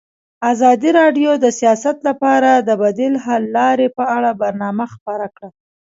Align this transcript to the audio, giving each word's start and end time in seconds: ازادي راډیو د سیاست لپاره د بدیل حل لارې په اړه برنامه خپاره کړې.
ازادي 0.51 0.89
راډیو 0.99 1.31
د 1.43 1.45
سیاست 1.59 1.97
لپاره 2.07 2.51
د 2.67 2.69
بدیل 2.81 3.13
حل 3.25 3.43
لارې 3.57 3.87
په 3.97 4.03
اړه 4.15 4.29
برنامه 4.41 4.85
خپاره 4.93 5.27
کړې. 5.37 5.49